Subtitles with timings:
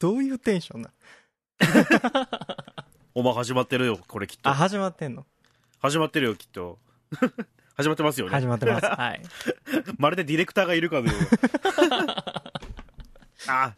[0.00, 0.90] どういうテンションな
[3.14, 4.54] お前始まってるよ、これきっとあ、。
[4.54, 5.26] 始まってんの？
[5.78, 6.78] 始まってるよ、きっと。
[7.76, 8.32] 始まってますよね。
[8.32, 8.86] 始まってます。
[8.88, 9.22] はい。
[9.98, 11.20] まるでディレクターがいるかのよう
[13.48, 13.74] あ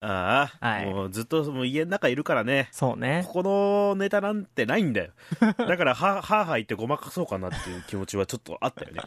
[0.00, 2.68] ああ、はいもうずっともう家の中いるからね。
[2.72, 3.24] そうね。
[3.26, 5.12] ここのネタなんてないんだよ。
[5.40, 9.02] だから、は、はーはー言ってごまかそうかなっていう気持ちはちょっとあったよね。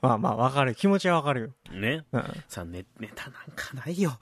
[0.00, 0.74] まあまあ、わかる。
[0.74, 1.78] 気持ちはわかるよ。
[1.78, 2.04] ね。
[2.12, 2.44] うん。
[2.48, 4.18] さあ、ネネタなんかないよ。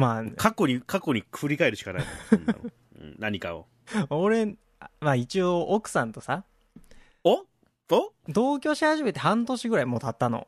[0.00, 2.04] ま過去に、過去に振り返るしかない。
[2.28, 2.58] そんなの
[3.00, 3.66] うん何かを。
[3.94, 4.56] あ、俺、
[5.00, 6.44] まあ一応奥さんとさ、
[7.24, 7.44] お？
[7.92, 10.46] お同居し始めて半年ぐらいもう経ったの。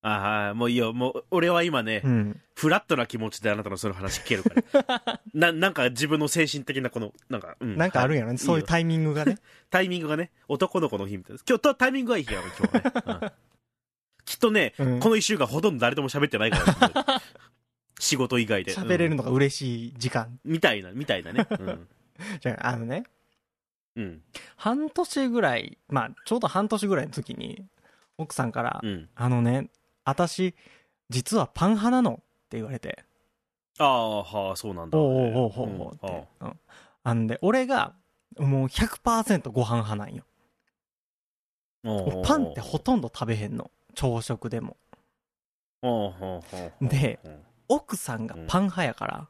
[0.00, 0.92] ああ、もういいよ。
[0.92, 2.40] もう、俺は今ね、うん。
[2.56, 5.20] フラットな気持ちであなたのその話聞けるから。
[5.32, 7.76] な、なんか自分の精神的なこの、なんか、うん。
[7.76, 8.38] なんかあるんやろね。
[8.38, 9.38] そういうよタイミングがね。
[9.70, 11.44] タイミングがね、男の子の日みたいです。
[11.48, 13.22] 今日とタイミングがいい日やろ、今日はね。
[13.22, 13.32] うん
[14.24, 16.58] きっとね、うんこの一週間ほとんど誰とも喋ってないか
[16.94, 17.22] ら。
[18.02, 18.74] 仕事以外で。
[18.74, 20.38] 喋れるのが、が嬉しい時間。
[20.44, 21.46] みたいな、みたいなね。
[21.50, 21.88] うん。
[22.40, 23.04] じゃあ、あのね、
[23.94, 24.22] うん。
[24.56, 27.64] 半年ぐらい、まあ、ちょうど半年ぐらいの時に、
[28.18, 29.08] 奥さんから、うん。
[29.14, 29.70] あのね、
[30.04, 30.54] 私、
[31.10, 32.16] 実はパン派なのっ
[32.48, 33.04] て言われて、
[33.78, 34.98] ああ、はあ、そうなんだ。
[34.98, 36.28] おうおうおうおうおううんって。
[36.40, 36.60] うん。
[37.04, 37.94] あんで、俺が、
[38.36, 40.24] もう100%ご飯派なんよ。
[42.24, 43.70] パンってほとんど食べへんの。
[43.94, 44.76] 朝食でも。
[46.80, 49.28] でうん奥さんがパン派やから、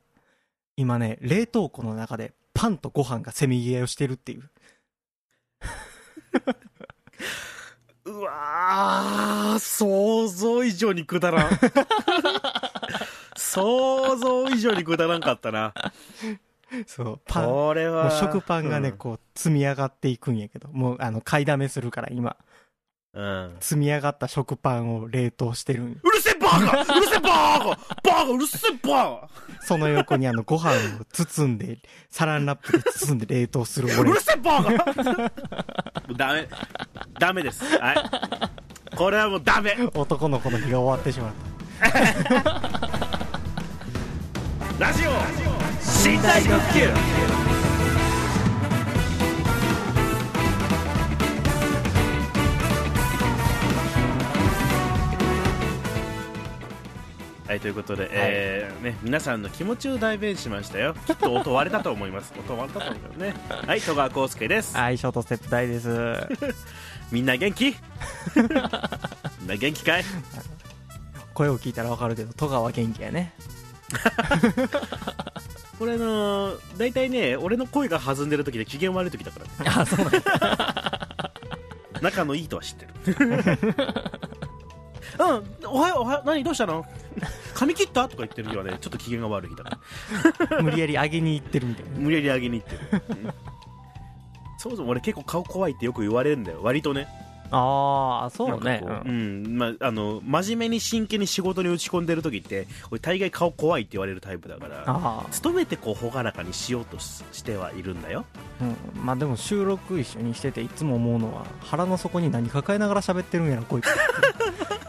[0.77, 4.50] 今ね、冷凍庫の中でパンとご飯がせめぎ合いをしてるっていう。
[8.05, 11.50] うわー、想像以上にくだらん。
[13.36, 15.72] 想像以上にくだらんかったな。
[16.86, 17.47] そう、パン。
[17.47, 18.08] もこれは。
[18.08, 22.36] う食パンがね、うんこう、積み上がっていくんやけど、もう、あの、買いだめするから、今。
[23.14, 23.56] うん。
[23.60, 29.28] 積み上がった食パンを冷凍してるうるせえバーカうるせえバーカバーカうるせえバ
[29.60, 31.78] その横にあの、ご飯を包んで、
[32.10, 34.20] サランラップで包んで冷凍する俺うる。
[34.20, 35.22] せえバーカ
[36.09, 36.48] もうダメ。
[37.19, 37.62] ダメです。
[37.78, 38.97] はい。
[38.97, 39.76] これはもうダメ。
[39.94, 41.42] 男の子の日が終わってしまった。
[44.78, 45.10] ラジオ
[46.08, 47.41] 寝台特急
[57.52, 60.94] はい、ということで、えーね、皆さんの気持ちを代弁しましたよ。
[61.06, 62.32] きっと音割れたと思います。
[62.40, 63.34] 音割れたと思うよね。
[63.66, 64.74] はい、戸川康介です。
[64.74, 66.16] はい、ショートステップ大です。
[67.12, 67.66] みんな元気？
[67.66, 70.04] みんな元気かい？
[71.34, 73.34] 声を聞いたらわかるけど、戸川元気やね。
[75.78, 79.70] これあのー、大体ね、俺の声が弾んでる時で機嫌悪い時だからね。
[79.76, 80.22] あ、そうなんや。
[82.00, 82.92] 仲のいいとは知ってる
[85.19, 86.84] うんおはようおはよう何どうしたの？
[87.55, 88.05] 髪切った？
[88.09, 88.78] とか言ってる日はね。
[88.81, 89.78] ちょっと機嫌が悪い日だか
[90.56, 91.91] ら 無理やり上げに行ってるみたいな。
[91.99, 93.34] 無理やり上げに行ってる、うん
[94.59, 96.61] そもそも俺結構顔怖いってよく言われるんだよ。
[96.62, 97.09] 割とね
[97.52, 98.82] ああ、そうね。
[98.82, 99.58] ううん。
[99.58, 108.24] まあ、あの真面目に真剣に仕事に打ち込んでる時って俺大概顔怖いって言われるタイプだからあ努めてこう朗らかにしようとししてはいるんだよ。
[108.60, 109.04] あ、うん。
[109.04, 113.86] まあでも収録一緒にしてていつも思うのは、腹の底に何抱えながら喋ってるんやろ、こいつ。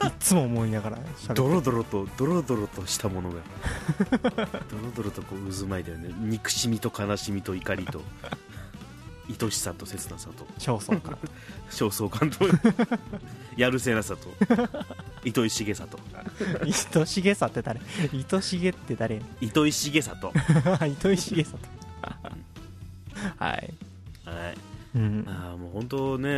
[0.07, 0.97] いつも思いながら
[1.33, 3.41] ドロドロとドロドロとしたものが。
[4.71, 6.13] ドロドロとこう渦巻いたよね。
[6.19, 8.01] 憎しみと悲しみと怒りと
[9.29, 11.17] 愛しさと切なさと焦燥感。
[11.71, 12.45] 焦燥感と
[13.57, 14.29] やるせなさと
[15.23, 15.97] 糸井重さと
[16.65, 17.79] 糸しげさって誰？
[18.11, 19.21] 糸しげって誰？
[19.41, 20.33] 糸井重さと
[20.85, 21.57] 糸井しげさと。
[23.37, 23.73] はい。
[24.25, 24.57] はい
[24.95, 25.25] うん。
[25.27, 26.29] ああもう本当ね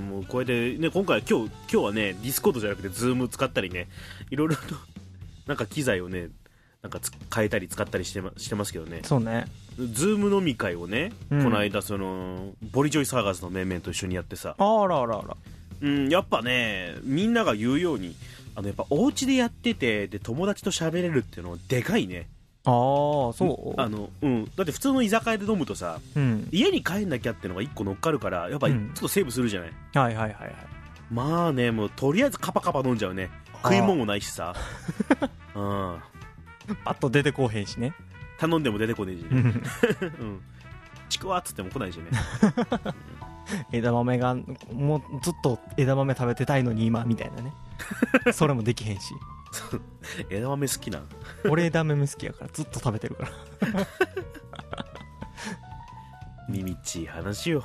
[0.00, 3.88] もうこうやってね今回今日今日はね Discord じゃなくて Zoom 使ったりね
[4.30, 4.62] いろいろと
[5.46, 6.28] なんか機材をね
[6.82, 9.46] なんかつ変えたり使ったりしてましてますけどねそうね。
[9.78, 11.44] Zoom 飲み会をね、うん。
[11.44, 15.36] この間そのボリジョイサーガーズの面々と一緒にやってさ、あらあらあら。
[15.80, 18.16] うん、やっぱねみんなが言うように
[18.56, 22.26] あのやっぱお家でやっててで友達と喋れるっていうのはでかいね。
[22.64, 23.80] ああ、そう？
[23.80, 26.48] あの、うん、だって普通の居酒屋で飲むとさうん。
[26.50, 28.88] 家に帰んなきゃってのが一個乗っかるからやっぱちょうん。
[28.88, 30.54] っとセーブするじゃない、はいはいはいはい。
[31.12, 33.30] まあねもうとりあえずカパカパ飲んじゃうね。
[33.62, 34.54] 食い物もないしさ。
[35.54, 35.98] うん。
[36.84, 37.94] パッと出てこうへんしね。
[38.38, 39.38] 頼んでも出てこねえしね、うん。
[39.38, 39.62] うん、
[41.08, 42.04] ちくわっつっても来ないしね。
[43.72, 44.36] 枝豆が、
[44.72, 47.52] もうずっと枝豆食べてたいのに今、みたいなね。
[48.32, 49.14] それもできへんし。
[50.30, 51.00] 枝豆好きな。
[51.48, 53.30] 俺枝豆好きやからずっと食べてるから。
[56.48, 57.64] 耳っちい話よ。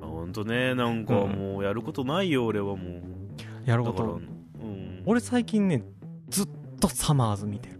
[0.00, 3.02] ほんとねなんかもうやることないよ俺はもう。
[3.64, 4.04] やること？
[4.04, 4.16] う
[4.66, 5.02] ん。
[5.06, 5.82] 俺最近ね、
[6.28, 6.48] ずっ
[6.80, 7.78] とサマーズ見てる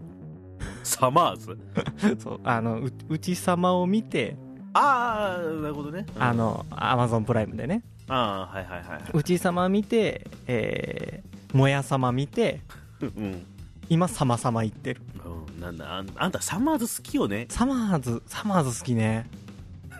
[0.85, 1.57] サマーズ。
[2.21, 4.35] そうあのう内様を見て
[4.73, 6.23] ああなるほどね、うん。
[6.23, 7.81] あのアマゾンプライムでね。
[8.07, 12.61] ああはいはいはい内様見てえー、もや様見て
[13.01, 13.45] うん、
[13.89, 15.01] 今様様行ってる。
[15.25, 17.47] うん、なんだあんあんたサマーズ好きよね。
[17.49, 19.27] サマーズサマーズ好きね。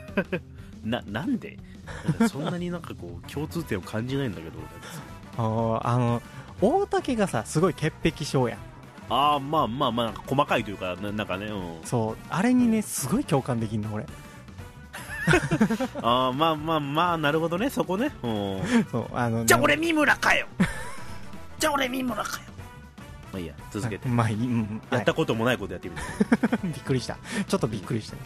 [0.83, 1.57] ななんで？
[2.29, 4.67] そんなになんかこう共通点を感じないんだけど俺。
[5.37, 6.21] あーあの
[6.61, 8.59] 大竹がさすごい潔癖症やん
[9.09, 14.05] ああまあまあまあ細かいというかななんかね、うん、そうあれにねすごい共感できんの俺。
[16.03, 20.47] ああまあまあまあなるほどねそこね、うん、そうあのじゃあ俺三村かよ。
[21.59, 22.43] じゃあ俺三村かよ。
[23.31, 27.17] まあいいや続けて、まあいい、うんやったこともないことやってみる、は いびっくりした。
[27.47, 28.15] ちょっとびっくりした。
[28.15, 28.21] ね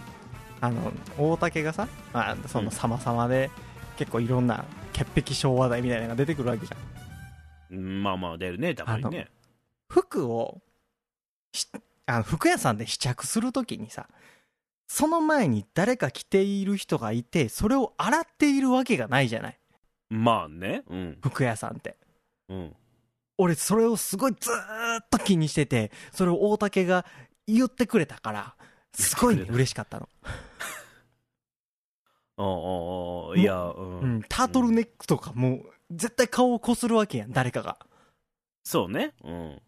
[0.62, 3.50] あの大竹がさあその様々で
[3.98, 7.78] 結構いろんな潔癖症話題みたいなのが出てくるわけじゃん。
[7.78, 9.28] うんまあまあ出るねたまにね。
[9.90, 10.69] 服をし
[12.06, 14.08] あの服屋さんで試着するときにさ
[14.88, 19.60] その前に誰か着ている人がいてそれを洗っているわけがないじゃない。
[20.10, 20.84] まあね。
[20.90, 21.18] うん。
[21.22, 21.96] 服屋さんって。
[22.50, 22.76] うん。
[23.38, 27.06] 俺それをすごいずーっと気にしててそれを大竹が
[27.48, 28.56] 言ってくれたから
[28.94, 30.10] すごいね嬉しかったの、
[32.38, 37.78] ああいやうん、うん、タートルネックとかもう絶対顔をこするわけやん誰かが。
[38.66, 39.14] そうね。
[39.24, 39.34] うん。
[39.34, 39.62] お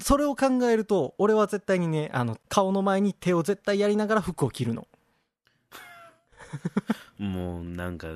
[0.00, 4.86] それを考えると俺は絶対にねあの顔の前に手を絶対やりながら服を着るの。
[7.18, 8.08] もうなんか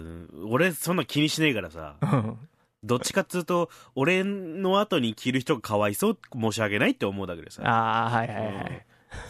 [0.48, 1.96] 俺そんな気にしねえからさ。
[2.00, 2.38] うん。
[2.84, 7.62] どっちかっつうと俺の後に着る人がかわいそう申し訳ないって思うだけでさ。
[7.64, 8.58] ああはいはいはい、うん。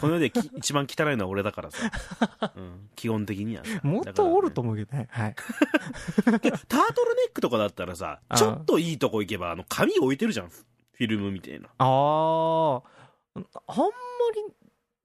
[0.01, 1.77] この世でき一番汚いのは俺だからさ、
[2.55, 3.79] うん、基本的にはさ。
[3.83, 5.07] もっとおると思思うけどね。
[5.11, 5.35] はい。
[6.25, 10.51] タートルネックとかだったらさちょっといいとこ行けばあの紙置いてるじゃん
[10.93, 11.67] フィルムみたいな。
[11.77, 12.81] ああ
[13.35, 13.43] あん
[13.81, 13.87] ま
[14.35, 14.53] り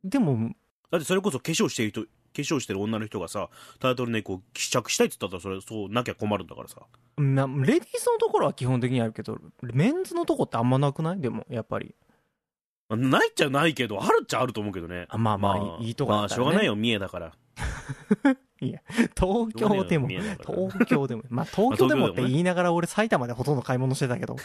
[0.05, 0.55] でも
[0.90, 3.49] だってそれこそ化粧してる人化粧してる女の人がさ
[3.81, 6.82] タートルネックを試着したいっつったらそれそうなきゃ困るんだからさ。
[7.17, 11.20] なレディースのところは基本的にあるけどメンズのとこってあんまなくない？
[11.20, 11.94] でもやっぱり。
[12.88, 15.06] まあないっちゃないけどあるっちゃあると思うけどね。
[15.08, 17.32] あまあまあいいいいとこだまあしょうがないよ三重だから
[18.61, 18.81] いよ
[19.14, 24.37] 三重だから東京でもまあ東京でもってまあ東京でもね言いながら俺埼玉でほとんど買い物してたけど。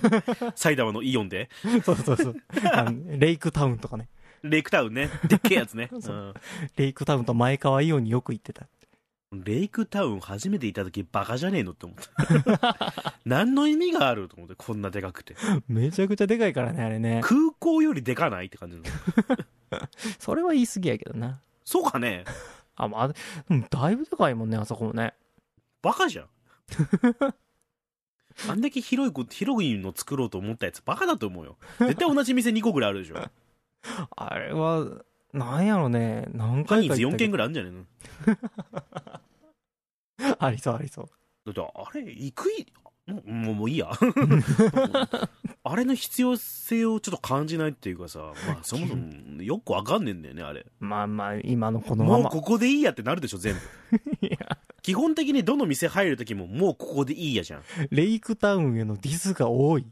[0.56, 1.50] 埼玉のイオンで？
[1.84, 2.36] そうそうそう。
[2.72, 4.08] あのレイクタウンとかね。
[4.42, 5.10] レイクタウンね。
[5.26, 6.18] でっけえやつね、そうう。
[6.30, 6.34] ん。
[6.76, 8.66] レイクタウンと前川イオンによく行ってた。
[9.32, 12.94] レイクタウン初めて行った時バカじゃねえのって思った。
[13.26, 15.34] 何の意味があると思ってこんなでかくて。
[15.68, 17.20] めちゃくちゃでかいからねあれね。
[17.22, 18.78] 空港よりでかないって感じ
[20.18, 21.40] それは言い過ぎやけどな。
[21.64, 22.24] そうかね
[22.78, 23.10] あまあ
[23.50, 25.14] うんだいぶでかいもんねあそこもね。
[25.82, 26.28] バカじゃん。
[28.48, 31.58] あんだけ広いこ広いの作ろうと思ったやつバカだと思うよ。
[31.80, 33.16] 絶対同じ店2個ぐらいあるでしょ。
[34.16, 35.02] あれは
[35.32, 36.28] なんやろね。
[36.32, 37.10] 何4回か行ったけど。
[37.16, 37.72] 軒ぐらいあるんじゃねえ
[40.30, 40.36] の？
[40.38, 41.08] ありそうありそう。
[41.46, 42.66] だってあれ行くい
[43.24, 43.90] もうもういいや。
[45.64, 50.66] あれの必要性をちょっと感じないっていうかさ、まあ、 そもそもよくわかんねえんだよねあれ。
[50.80, 52.18] まあまあ今のこのまま。
[52.24, 53.60] もうここでいいやってなるでしょ全部。
[54.82, 57.62] 基本的にどの店入る時ももうここでいいやじゃん。
[57.90, 59.86] レイクタウンへのディスが多い。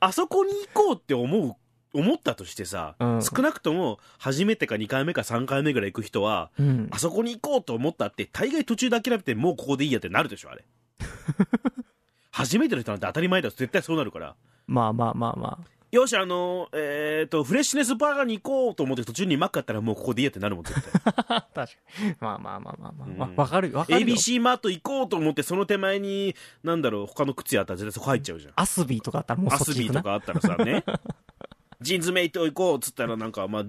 [0.00, 1.54] あそこに行こうって思う
[1.94, 3.22] 思ったとしてさ、うん。
[3.22, 6.88] 少なくとも初めてか2回目か3回目ぐらい行く人はうん。
[6.90, 10.64] あそこに行こうと思ったって大概途中で諦めてもうここでいいやってなるでしょあれ
[12.30, 13.54] 初めての人なんて当たり前だよ。
[13.56, 14.34] 絶対そうなるから。
[14.66, 15.58] まあまあまあま
[15.92, 21.02] よしあのえっ、とフレッシュネスバーガーに行こうと思って途中にマックあったらもうここでいいやってなるもん絶対。
[21.04, 21.64] あ 確か
[22.02, 22.14] に。
[22.18, 23.18] まあまあまあまあまあ、うん。
[23.18, 24.06] わわかるよわかるよ。
[24.06, 28.52] ABC マート行こうと思ってその手前になんだろう他の靴やったら絶対そこ入っちゃうじゃん。
[28.56, 30.00] アスビーとかあったらもうアそっち行くな。
[30.00, 30.84] スビーとかあったらさね。
[31.82, 33.64] ジーンズメイト行こうっつったらなんかまあ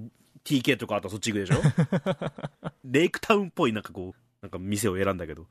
[0.46, 1.62] TK とかあったらそっち行くでしょ。
[2.86, 5.48] レイクタウンっぽいなんかこうなんか店を選んだけど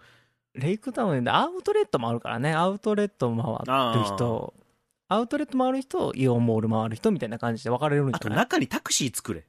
[0.55, 2.53] レイクタウンでアウトレットもあるからね。
[2.53, 4.55] アウトレット回る人。
[5.09, 8.39] アウトレット回る人イオンモール回る人みたいな感じで分かれるんじあとゃない？
[8.39, 9.45] 中にタクシー作れ。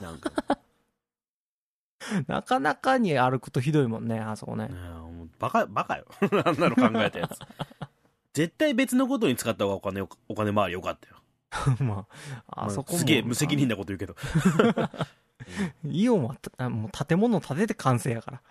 [0.00, 0.30] なんか。
[2.26, 4.68] なかなかに歩くとひどいもんねあそこね。
[4.68, 6.06] もうバカバカよ。
[6.44, 7.38] あんなの考えたやつ。
[8.32, 11.16] 絶対別のことに使った方がお金お金回りよかったよ。
[11.84, 12.06] ま
[12.48, 14.14] ああそこもすげえ無責任なこと言うけど。
[15.84, 18.42] イオンはたもう建物建てて完成やから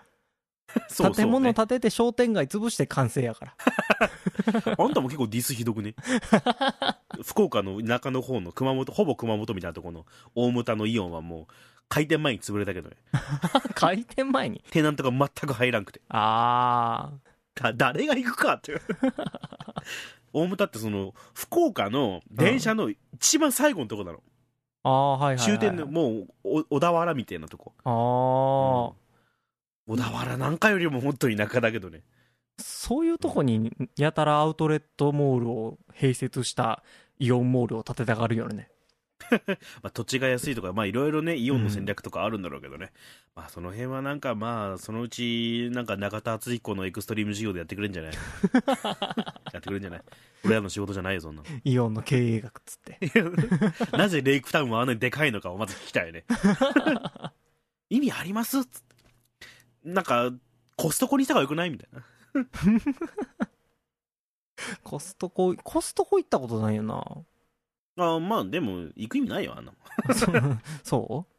[0.88, 3.56] そうそう、ね、建物建てて商店街潰して完成やから。
[4.78, 5.96] あんたも結構ディスひどくね？
[7.24, 11.54] 福岡の田舎の方の熊本ほぼ熊本みたいなところの大牟田のイオンはもう
[11.90, 12.96] 開店前に潰れたけどね。
[13.76, 14.64] 開店前に？
[14.72, 16.02] テナントが全く入らんくて。
[16.10, 17.12] あ
[17.56, 18.80] だ誰が行くかって
[20.32, 24.22] 大牟田ってその福岡の電車の一番最後のとこなの、
[24.84, 25.46] ああ、はいはい、はい。
[25.46, 27.74] 終点のもうお小田原みたいなとこ。
[27.84, 29.09] ああ、
[29.90, 32.04] 小田原なんかよりももっと田舎だけどね
[32.60, 36.84] そういうとこにやたらアウトレットモールを併設した
[37.18, 38.70] イオンモールを建てたがるよね。
[39.82, 42.92] まあ、土地が安いとか、まあ、いろいろね、イオンの戦略とかあるんだろうけどね。
[43.36, 48.14] まあ、その辺はなんか、まあ、そのうち、なんか中田敦彦のエクストリーム事業でやってくれるんじゃない？
[49.54, 50.02] やってくれるんじゃない？
[50.46, 52.98] 俺らの仕事じゃないよ、そんなイオンの経営学っつって。
[53.92, 53.98] の。
[53.98, 56.26] なぜレイクタウンはあんなにでかいのかをまず聞きたいね。
[57.90, 58.66] 意味あります？
[58.66, 58.89] つって。
[59.94, 60.32] なんか、
[60.76, 62.06] コストコにした方がよくないみたいな。
[64.84, 67.04] コストコ、コストコ行ったことないよな。
[67.98, 69.74] あまあ、でも、行く意味ないよ、あんな
[70.84, 71.30] そも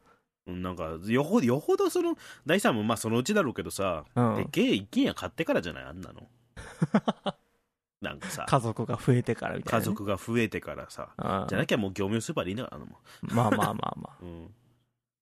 [0.48, 0.52] んう？
[0.52, 0.62] ん。
[0.62, 2.16] なんか、よほど、よほどその、
[2.46, 4.48] 大さんもまあそのうちだろうけどさ、ううんでっ。
[4.50, 5.84] けえ一軒家買ってからじゃない？
[5.84, 6.28] あんなの。
[8.00, 14.16] なんかさ、家族が増えてからみたいな、家族が増えてからさ、うんじゃなきゃもう業務用スーパーでいいんだから、あのもまあまあまあまあ。
[14.22, 14.24] う。
[14.24, 14.54] うん。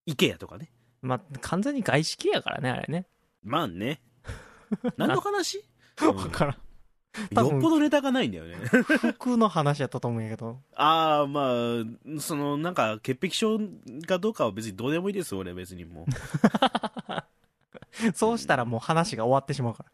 [0.07, 0.71] イケアとかね。
[1.03, 3.07] まあ、完全に外資系やからね、あれね。
[3.43, 4.01] まあね。
[4.97, 5.65] 何の話、
[6.01, 6.57] わからん。
[7.33, 8.55] よっぽどネタがないんだよね。
[9.15, 10.61] 服の話やったと思うんやけど。
[10.77, 11.53] ああ、まあ、
[12.21, 13.59] その、なんか、潔癖症
[14.07, 16.11] かどうかは別にどうでもいいです、俺、別にもう。
[18.15, 19.85] そうしたらもう話が終わってしまうか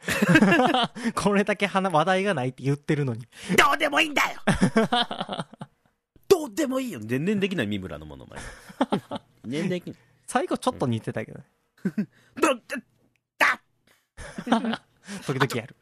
[0.44, 0.92] ら。
[1.14, 3.26] これだけ話話題がないって言ってるのに。
[3.56, 4.40] どうでもいいんだよ
[6.28, 8.42] どうでもいいよ全然できない三村のものまね。
[9.46, 10.00] 全然できない。
[10.26, 11.46] 最後ちょっと似てたけどね。
[15.26, 15.76] 時々やる。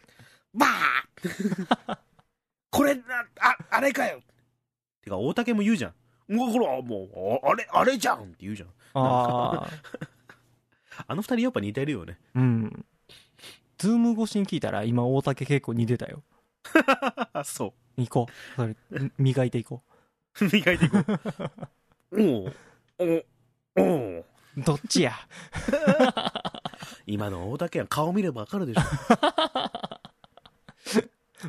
[0.55, 1.99] ばー
[2.71, 2.99] これ、
[3.41, 4.23] あ、あれかよ
[5.03, 5.89] てか、大竹も言うじゃ
[6.29, 6.35] ん。
[6.35, 8.69] もう、ほら、もう、ああれ、あれじゃんって言うじゃん。
[8.95, 9.69] ああ。
[11.07, 12.19] あの二人やっぱ似てるよね。
[12.35, 12.87] うん。
[13.79, 16.23] ズーム越しに聞いたら今大竹結構似てたよ。
[17.33, 18.57] あ、そ行こう。
[18.57, 19.83] それ、ん磨いていこ
[20.41, 20.45] う。
[20.45, 22.23] 磨いていこう。
[22.23, 22.55] おう
[22.99, 23.85] おお
[24.19, 24.25] うう。
[24.59, 25.13] どっちや？
[27.07, 28.83] 今の大竹は顔見ればわかるでしょ。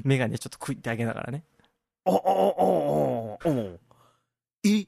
[0.04, 1.44] メガネちょっと食いてあげながらね。
[2.06, 3.80] おおおおお
[4.66, 4.88] え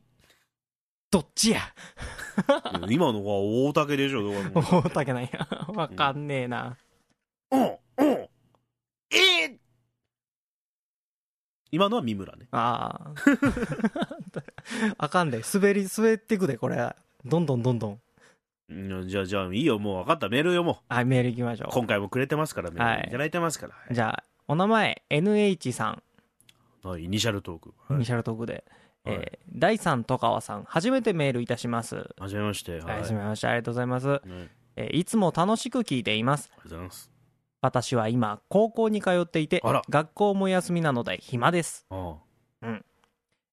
[1.12, 1.62] どっちや？
[2.90, 5.48] 今のは大竹でしょ、大竹なんや。
[5.70, 6.78] わかんねえな。
[7.52, 7.80] おお
[9.12, 9.46] え？
[9.46, 9.58] ー
[11.72, 12.48] 今のは三村ね。
[12.52, 13.14] ああ。
[14.98, 15.42] あかんで。
[15.54, 16.96] 滑り、滑ってくで、これ。
[17.26, 18.02] どんどんどんどん。
[18.70, 20.28] うんじゃあ、じゃあ、いいよ、もう分かった。
[20.30, 21.70] メール読もはい、メール行きましょう。
[21.72, 23.76] 今回もくれてますから、メーはいルいただいてますから。
[23.90, 23.94] う。
[23.94, 26.04] じゃあ、お名前、NH さん、
[26.88, 27.74] はい、イニシャルトーク。
[27.88, 28.54] はニシャルトークで。
[28.54, 28.64] はい
[29.08, 32.10] えー第3戸川さん、初めてメールいたします。
[32.20, 32.74] はじめまして。
[32.74, 33.00] はい、はい。
[33.02, 34.08] はじめまして、ありがとうございます。
[34.08, 34.22] はい
[34.78, 36.50] えーいつも楽しく聞いています。
[36.54, 37.12] ありがとうございます。
[37.62, 41.86] 私は今、高校に通っていてあら、学校も休みなので暇です。
[41.90, 42.16] あ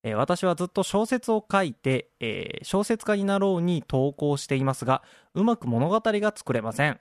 [0.02, 5.02] えー私はずっと小説を書いて、えー小説家になろうに投稿していますが、
[5.34, 7.00] うまく物語が作れません。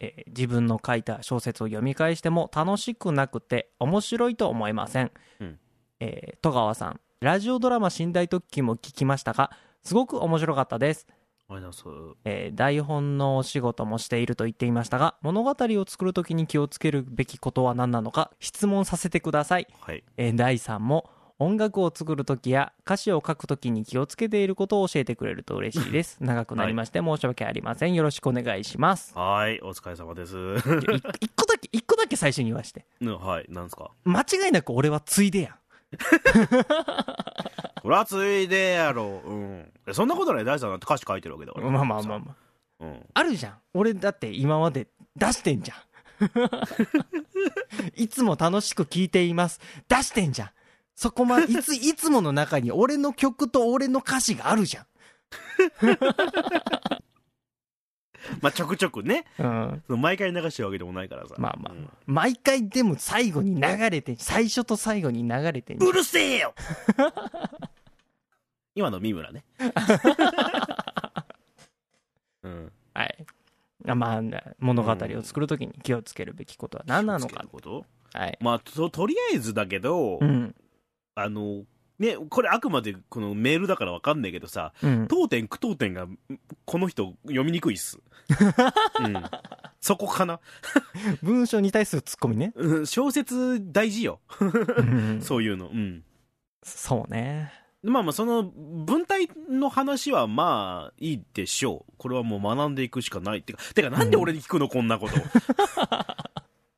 [0.00, 5.58] えー自分の書いた小説を読み返しても楽しくなくて面白いと思えません、うん
[6.00, 9.50] えー戸川さんラジオドラマ「寝台特急」も聞きましたが
[9.82, 11.06] すごく面白かったです。
[12.24, 20.04] えー台本のお仕事もしていると言っていましたが物語を作るときに気をつけるべきことは何なのか質問させてください、はい。
[20.16, 30.34] えー第3も音楽を作るときや歌詞を書くときに気をつけていることを教えてくれると嬉しいです 長くなりまして申し訳ありませんよろしくお願いしますはい、お疲れ様です。
[31.20, 33.90] 一個だけ一個だけ最初に言わしてうんはい、なんですか？
[34.04, 35.54] 間違いなく俺はついでやん
[37.82, 39.30] これはついでやろう。
[39.30, 39.72] うん。
[39.86, 41.70] えそんなことない、大さんだって歌詞書いてるわけだから。
[41.70, 42.26] まあまあまあま
[42.80, 43.06] あうん。
[43.14, 45.78] あるじゃん俺だって今まで出してんじゃん
[47.94, 50.50] いつも楽しく聴いています出してんじゃん
[50.96, 54.86] そこまいついつもの中に俺の曲と俺の歌詞があるじゃ
[58.42, 61.36] まあ、ちょくちょくね、ん、うん、毎回流してるわけでもないからさ。
[61.38, 61.72] まあまあ。
[61.72, 61.88] うん。
[62.06, 66.52] 毎回でも最後に流れて最初と最後に流れてんじゃうんるせえよ！
[68.74, 69.44] 今の三村ね。
[72.42, 72.72] うん。
[72.94, 73.26] はい。
[73.86, 74.22] あまあ
[74.58, 77.30] 物語を作るときに気をつけるべきことは何なのか。
[77.32, 77.86] 気をつけること？
[78.12, 78.36] はい。
[78.40, 80.52] まあと、とりあえずだけど、うん
[81.16, 81.64] あの、
[81.98, 86.06] ね、これあくまでこのメールだからわかんないけどさ、うん当店句当店が、
[86.66, 87.98] この人読みにくいっす。
[89.00, 89.24] うん。
[89.80, 90.40] そこかな？
[91.22, 94.20] 文章に対するツッコミねうん小説大事よ。
[94.38, 94.44] う
[94.82, 95.68] んそういうの。
[95.68, 96.04] うん。
[96.62, 101.92] そうねまあまあ、その文体の話はまあいいでしょう。
[101.98, 105.14] これはもう学んでいくしかないってか、てかなんで俺に聞くの、こんなこと。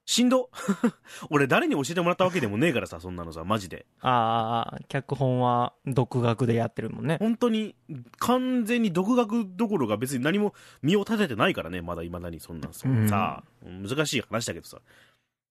[0.09, 0.49] しんど。
[1.29, 3.85] 俺誰に教えてもらったわけでもねえからさ、そんなのさ、マジで。
[4.01, 7.19] ああ、脚本は独学でやってるもんね。
[7.21, 7.77] 本当に、
[8.19, 14.79] 完全に独学どころか別に何も身を立ててないからね、まだ未だにそんなんそんなさ、難しい話だけどさ。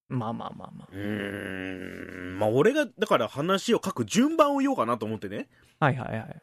[0.09, 0.87] まあまあまあまあ。
[0.91, 5.49] うーん、まあ俺が、だから話を書く順番を言おうかなと思ってね。
[5.79, 6.41] はいはいはい。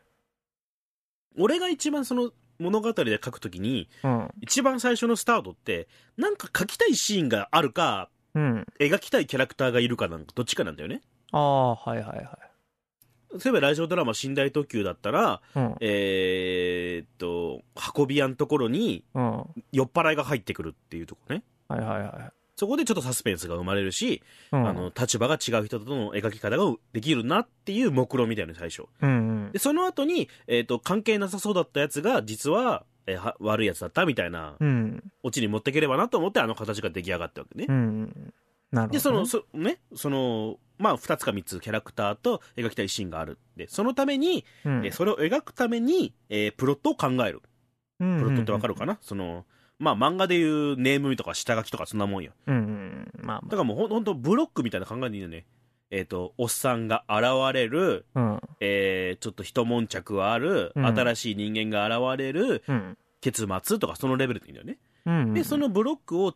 [1.36, 4.28] 俺が一番その物語で書くときに、うん。
[4.40, 8.66] 一番最初のスタートって、なんか書きたいシーンがあるか、うん。
[8.80, 11.00] 描きたいキャラクターがいるかなんか、どっちかなんだよね。
[11.32, 12.26] ああ、はいはいはい。
[13.44, 15.76] 例えばラジオドラマ寝台特急だったら、うん。
[15.80, 17.62] えーっと、
[17.96, 19.04] 運び屋のところに
[19.72, 21.42] 酔っ払いが入ってくるっていうとこね。
[21.70, 24.22] いはいはそこでちょっとサスペンスが生まれるし、い。
[24.52, 24.68] うん。
[24.68, 28.84] あの、立場が違う人との描き方ができるなっていう目論みたいなの最初。
[29.00, 29.58] うんうんで、。
[29.58, 35.02] その後に、えーっと、関係なさそうだったやつが、実は、えーは悪いやつだったみたいな、うん。
[35.22, 37.66] オチに持っていければなと思って、あの形が出来上がったわけね。
[37.68, 38.06] うんうん。
[38.06, 38.32] なるほ
[38.72, 38.88] どね。
[38.92, 43.38] で、その、そね、その、まあ、二つか三つキャラクターと描きたいシーンがある。
[43.56, 47.42] で、そのために、うん、えーそれを描くために、えープロットを考える。
[47.98, 49.44] ププロットってわかるかな、その、
[49.78, 52.32] まあ、漫画でいうネームとか下書きとかそんなもんよ。
[52.46, 53.12] うんうん。
[53.22, 55.46] まあまだからもうほんとブロックみたいな考えでいいよね。
[55.90, 58.20] えっ、と、おっさんが現れる、あ。
[58.20, 58.40] うん。
[58.60, 62.98] えー、ちょっと一悶着ある、うん新しい人間が現れる、うん。
[63.20, 64.78] 結末とかそのレベルでいいんだよね。
[65.06, 65.34] うん。
[65.34, 66.34] で、そ、のブロックを、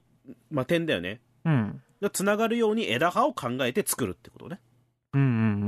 [0.51, 1.21] まあ、点だよね。
[1.45, 1.83] うん。
[2.01, 4.61] が繋がるように枝葉を考えて作るってことね。
[5.15, 5.25] うんう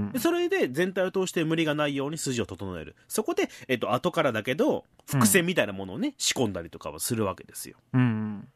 [0.09, 2.97] んで、それで全体を通して無理がないように筋を整える。
[3.09, 7.77] そこで、えっ、と、後からだけど、伏線みたいなものをね、仕込んだりとかはするわけですよ。
[7.93, 8.01] うん。
[8.01, 8.49] うん。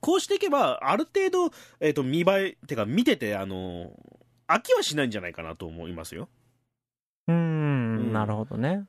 [0.00, 3.92] こうしていけば、ある程度、えっ、と、見栄え、てか見てて、あの、
[4.48, 6.28] 飽きはしないんじゃないかなと思いますよ。
[7.28, 7.36] うん。
[7.36, 7.38] う
[8.00, 8.84] んなるほどね。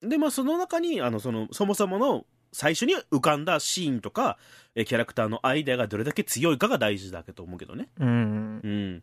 [0.00, 4.38] で、まあ、その中に、あの、その、そもそもの、最初に浮かんだシーンとか、
[4.74, 7.88] えキャラクターのアイデアがどれだけ強いかが大事だけと思うけどね。
[7.98, 8.60] うん。
[8.62, 9.02] うん。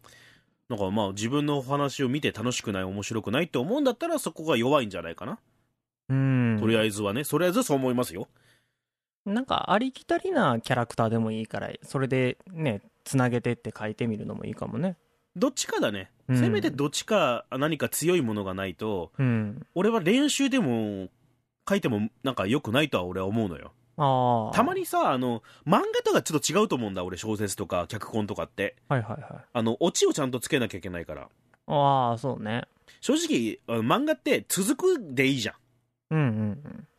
[0.69, 5.39] なんかまあ、自分のお話を見て楽しくない、面白くないって思うんだったら、そこが弱いんじゃないかな。
[6.09, 6.57] うん。
[6.59, 8.27] とりあえずはね、とりあえずそう思いますよ。
[9.25, 14.95] なんかありきたりなキャラクターでもいいから、それでね、つなげてって書いてみるのもいいかもね。
[15.35, 16.11] どっちかだね。
[16.27, 19.65] うんせめてどっちか何か強いものがないと、うん。
[19.73, 21.09] 俺は練習でも
[21.67, 23.71] 書いてもなんか良くないとは俺は思うのよ。
[23.99, 24.55] ああ。
[24.55, 24.73] たま。
[24.73, 28.75] にさ、あの、漫画とかちょっと違うと思うんだ、俺小説とか脚本とかって。
[28.87, 29.45] はいはいはい。
[29.51, 31.27] あの、オチをちゃんとつけなきゃいけないから。
[31.67, 32.63] ああ、そうね。
[33.01, 35.53] 正直、あの漫画って続くでいいじゃ
[36.09, 36.19] うん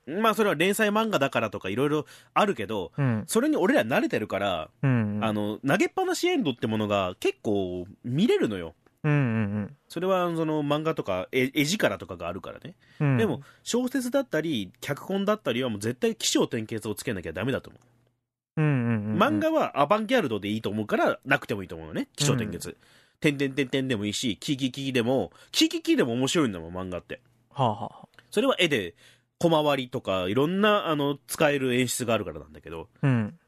[0.07, 0.23] うんん。
[0.23, 3.05] まあそれは連載漫画だからとかいろいろあるけど、うん。
[3.05, 3.25] うん。
[3.27, 5.25] それに俺ら慣れてるから、うんうん。
[5.25, 8.75] あの、投げっぱなしエンドってものが結構見れるのよ。
[9.03, 12.75] うんうんそれはその漫画とか絵絵力とかがあるからね。
[13.01, 13.11] うん。
[13.13, 18.61] うんでも、小説だったり、脚本だったりはもう絶対起承転結をつけなきゃダメだと思う。
[18.61, 19.19] うんうんうん。
[19.19, 22.09] 漫画はアバンギャルドでいいと思うから、なくてもいいと思うのね。
[22.17, 22.77] 起承転結。
[23.21, 27.21] てんてんてんてんでもいいし、キキキキでも、キキキでも面白いんだもん、漫画って。
[27.51, 28.09] はあはあ。
[28.31, 28.95] それは絵で、
[29.39, 32.89] 小回りとか、いろんな、あの、使える演出があるからなんだけど。
[33.03, 33.39] うん。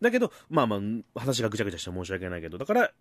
[0.00, 0.80] だけど、まあまあ、
[1.18, 2.92] 話がぐちゃぐちゃして申し訳ないけど、だから、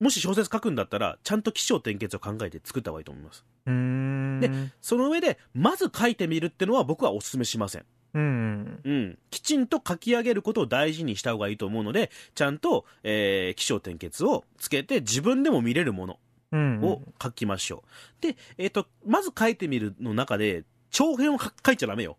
[0.00, 3.44] もし小説書くんだったら、ちゃんと起承転結を考えて作った方がいいと思います。
[3.66, 4.40] うーん。
[4.40, 7.86] でその上で、まず書いてみるってのは僕はお勧めしません。
[8.14, 8.80] うん。
[8.84, 9.18] うん。
[9.30, 16.18] きちんと書き上げることを大事にした方がいいと思うので、ちゃんと、えー、起承転結をつけて自分でも見れるもの
[16.52, 16.80] うん。
[16.82, 17.82] を書きましょ
[18.20, 18.22] う。
[18.22, 22.16] で、えっ、と、まず書いてみるの中で、長編を書書いちゃダメよ。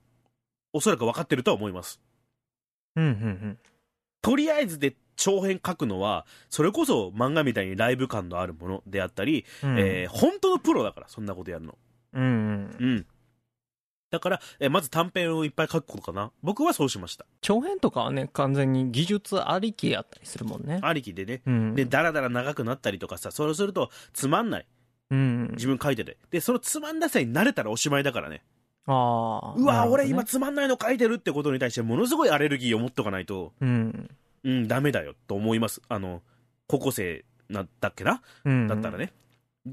[0.74, 2.00] おそらく分かってるとは思います。
[2.96, 3.58] うんうん
[4.22, 9.77] とりあえずで長編書くのは、それこそ漫画みたいにライブ感のあるものであったり、うん。
[9.77, 11.77] えー本当のプロだから、そんなことやるの。
[12.13, 12.75] うんうん。
[12.79, 13.05] うん。
[14.12, 16.32] だから、えーまず短編をいっぱい書くことかな。
[16.41, 17.25] 僕はそうしました。
[17.41, 20.79] 長編とかはね、完全に技術ありきやったりするもんね。
[20.82, 21.41] ありきでね。
[21.45, 21.75] うん。
[21.75, 24.65] で、だらだら長くなったりとかさ、そうするとつまんない。
[25.12, 25.49] うん。
[25.51, 26.17] 自分書いてて。
[26.32, 28.41] で、そのつまんなさに慣れたらおしまいだからね。
[28.86, 29.53] ああ。
[29.58, 30.23] うわ、ね俺今。
[30.23, 34.10] つまんないの書いてるってことに対してものすごいアレルギーを持っとかないと、うん。
[34.43, 35.82] うん、ダメだよと思います。
[35.89, 36.21] あの、
[36.67, 38.21] 高校生なんだっけな？
[38.45, 38.67] うん。
[38.67, 39.13] だったらね。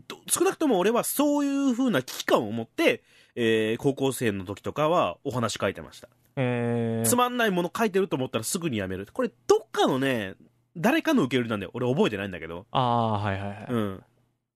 [0.08, 3.02] ど少なくとも俺はそういう風な危機感を持って、
[3.34, 6.08] えー高校生の時とかはお話書いてました。
[6.36, 7.08] えー。
[7.08, 9.06] つまんないもの書いてると思ったらすぐにやめる。
[9.12, 10.34] これ、どっかのね、
[10.76, 11.70] 誰かの受け売りなんだよ。
[11.72, 12.66] 俺覚えてないんだけど。
[12.70, 13.66] ああ、はいはいはい。
[13.70, 14.04] うん。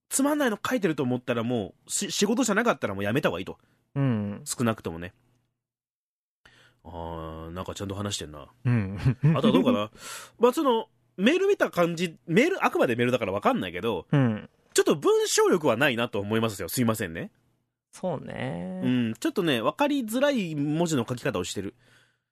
[0.09, 3.59] つまんないの書いてると思ったらもう、し仕事じゃなかったらもうやめた方がいいと。
[3.95, 4.43] うん。
[4.45, 5.15] 少なくともね。
[6.85, 8.47] あー、なんかちゃんと話してんな。
[8.65, 8.99] うん。
[9.37, 9.91] あとはどうかな？
[10.39, 14.49] まあその、メール見た感じ、メール、あくまでメールだからわかんないけど、うん。
[14.73, 16.69] ちょっと文章力はないなと思いますよ。
[16.69, 17.31] すいませんね。
[17.93, 18.89] そうねう。
[18.89, 19.15] ん。
[19.15, 21.75] ちょっとね、わかりづらい文字の書き方をしてる。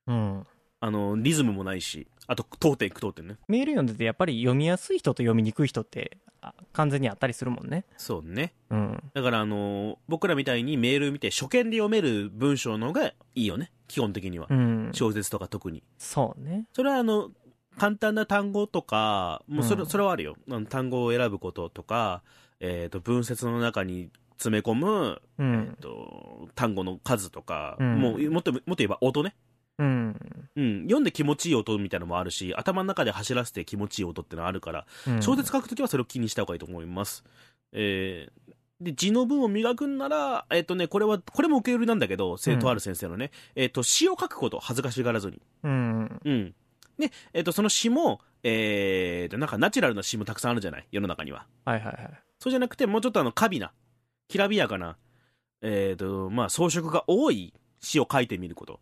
[0.06, 0.46] うん。
[0.80, 2.06] あの、リズムもないし。
[2.28, 3.36] あと、当店、句当店ね。
[3.48, 7.84] メール読んでてやっぱり読みやすい人と読みにくい人ってあ完全にあったりするもんね。
[7.96, 8.54] そうね。
[8.70, 9.02] うん。
[9.12, 13.72] だから、あのー僕らみたいにメール見て初見で読める文章の方がいいよね。
[13.88, 14.46] 基本的には。
[14.48, 14.90] うん。
[14.92, 15.82] 小説とか特に。
[15.98, 16.66] そうね。
[16.72, 17.30] それは、あの、
[17.76, 20.36] 簡単な単語とか、もうそれ、うんそれはあるよ。
[20.68, 22.22] 単語を選ぶこととか、
[22.60, 25.76] えっ、と、文節の中に詰め込む、うえっ、ん。
[25.80, 29.34] と、単語の数とか、うんもう、もっと、もっと言えば音ね。
[29.78, 30.16] うん。
[30.56, 30.82] うん。
[30.82, 37.24] 読んで気持ちいい音みたいなのもあるし、頭の中で走らせて気持ちいい音ってのはあるから、うん小説書くときはそれを気にした方がいいと思います。
[37.72, 45.40] えーで、字の文を磨くんなら、えっ、とね、これは、これも受け売りなんだけど、生徒ある先生のね、えっ、と、詩を書くこと、恥ずかしがらずに。
[45.64, 46.20] うん。
[46.24, 46.54] うん。
[46.98, 50.86] で、えっ、と、その詩も、えーと、なんかナチュラルな詩もたくさんあるじゃない？
[50.92, 51.46] 世の中には。
[51.64, 52.20] はいはいはい。
[52.38, 53.72] そうじゃなくて、もうちょっとあの、華美な、
[54.28, 54.96] きらびやかな、
[55.60, 58.80] えーと、まあ、装飾が多い詩を書いてみること。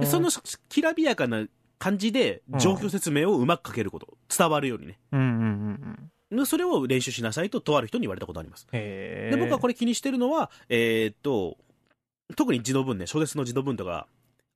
[0.00, 0.30] でその
[0.68, 1.46] きらびやかな
[1.78, 4.16] 感じで、状況説明をうまく書けること。
[4.34, 4.98] 伝わるようにね。
[5.12, 5.42] うんうんうんう
[5.88, 6.10] ん。
[6.36, 8.66] でそれを練習しなさいと、とある人に言われたことあります。
[8.72, 11.56] へで、僕はこれ、れ気にしてるのは、えーっと、
[12.36, 14.06] 特に字の文ね、小説の字の文とか、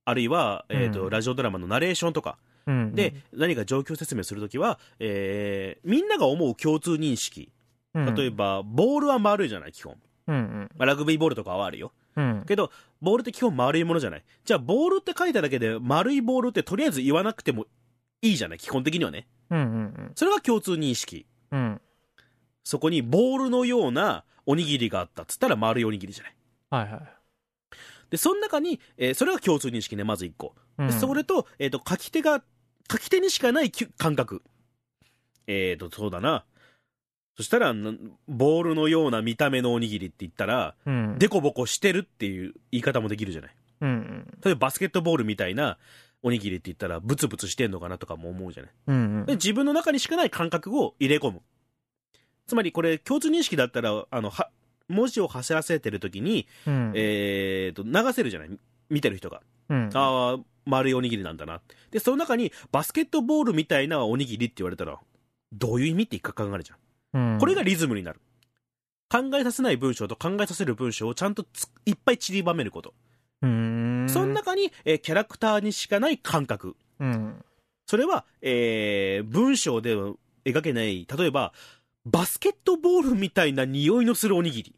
[0.04, 7.52] あるいは、えーっと、うんラジオドラマのナレーションとか、うん、で、何か状況説明するときは、えーみんなが思う共通認識。
[7.94, 9.96] うん、例えば、ボールは丸いじゃない、基本。
[10.28, 11.92] うんうんまあラグビーボールとかはあるよ。
[12.16, 12.44] うん。
[12.46, 14.24] けど、ボールって基本丸いものじゃない。
[14.44, 17.66] じゃあ、ボールって書いただけで、丸いボールってとりあえず言わなくても
[18.20, 19.26] いいじゃない、基本的にはね。
[19.50, 21.26] うんうんそれが共通認識。
[21.50, 21.60] うん。
[21.60, 21.80] うん。
[22.64, 26.34] そこにボールのようなおにぎりがあったっつったら丸いおにぎりじゃない。
[26.70, 27.02] はいはい。
[28.10, 30.54] で、その中に、えーそれが共通認識ね、まず一個。
[30.78, 32.42] うんでそれと、えっ、と、書き手が、
[32.90, 34.42] 書き手にしかない感覚。
[35.46, 36.44] えっ、と、そうだな。
[37.36, 37.92] そしたら、な
[38.26, 41.18] ボールのような見た目のおにぎりって言ったら、うん。
[41.18, 43.54] デコボコしてるっていう言い方もできるじゃない。
[43.80, 44.38] うんうん。
[44.44, 45.78] 例えばバスケットボールみたいな
[46.22, 48.72] おにぎりって言ったら、ブツブツしてんのかなとかも思うじゃない。
[48.88, 51.42] うんうんで、自分の中にしかない感覚を入れ込む。
[52.46, 54.50] つまりこれ、共通認識だったら、あの、は、
[54.88, 56.92] 文字を走らせてるときに、うん。
[56.94, 58.58] えーと、流せるじゃない？
[58.88, 59.42] 見てる人が。
[59.68, 59.90] うん。
[59.92, 61.60] ああ、丸いおにぎりなんだな。
[61.90, 64.98] で、その中に、バスケットボールみたいなおにぎりって言われたら、
[65.52, 66.78] どういう意味って一回考えるじゃん。
[67.32, 68.20] うんこれがリズムになる。
[69.10, 72.92] 考えさせない文章と考えさせる文章をちゃんとついっぱい散りばめること。
[73.42, 74.06] うん。
[74.08, 76.76] その中に、えーキャラクターにしかない感覚。
[76.98, 77.44] うん。
[77.86, 80.12] それは、えー文章では
[80.44, 81.52] 描けない、例えば、
[82.04, 84.74] バスケットボールみたいな匂いのするおにぎり。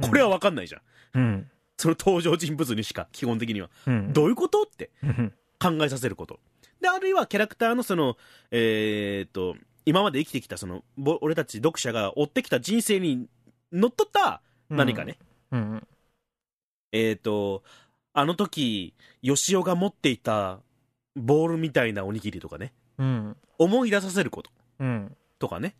[0.00, 0.80] これはわかんないじゃん。
[1.14, 1.50] うん。
[1.76, 3.68] その登場人物にしか、基本的には。
[3.86, 4.12] うん。
[4.12, 4.62] どういうこと？
[4.62, 6.40] ってうん考えさせること。
[6.80, 8.16] で、あるいはキャラクターのその、
[8.50, 13.26] えーっと、今まで生きてきたその、ぼ俺たち読者が追ってきた人生に
[13.72, 15.18] のっとった何かね。。
[15.50, 15.86] うん。
[16.92, 17.62] えーっと、
[18.12, 20.60] あの時、吉尾が持っていた
[21.16, 22.72] ボールみたいなおにぎりとかね。
[22.98, 23.36] うん。
[23.58, 25.16] 思い出させることうん。
[25.38, 25.76] とかね。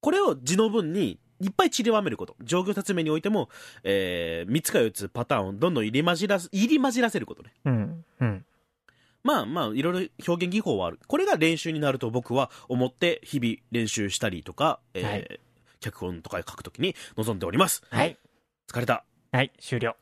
[0.00, 2.36] これを字の文にいっぱい散りばめること。
[2.42, 3.48] 状況説明においても、
[3.84, 7.52] えー、3つか4つパターンをどんどん入り混じらす、入り混じらせることね。
[7.64, 8.04] うん。
[8.20, 8.44] うん。
[9.24, 10.98] まあまあ、いろいろ表現技法はある。
[11.06, 15.40] これが練習になると僕は思って日々練習したりとか、えーはい
[15.82, 17.82] 脚本とか書くときに臨んでおります。
[17.90, 18.16] はい。
[18.70, 19.04] 疲れた。
[19.32, 19.96] はい、終了。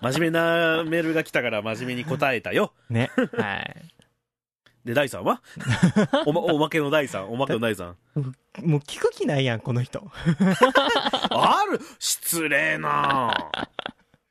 [0.00, 2.72] 真面目なメールが来たから真面目に答えたよ。
[2.88, 3.10] ね。
[3.36, 3.76] はい。
[4.86, 5.42] で、第3は？
[6.24, 7.94] おま、おまけの第3、おまけの第3。
[8.62, 10.08] もう聞く気ないやん、この人。
[11.30, 11.80] ある？
[11.98, 13.50] 失礼な